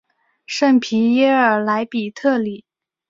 [0.47, 2.65] 圣皮耶尔莱比特里。